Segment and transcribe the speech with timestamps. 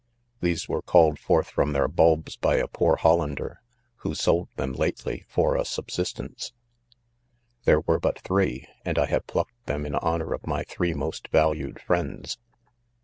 [0.39, 3.61] These were called forth from their bulbs by a poor Hollander,
[3.97, 6.53] who sold them lately, for a subsistence;
[7.65, 11.27] there were but three, and I have' plucked them in honor of my three most
[11.27, 12.39] valued friends.